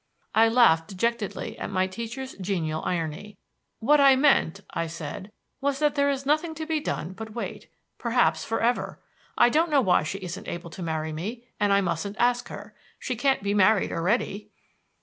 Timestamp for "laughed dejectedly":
0.47-1.59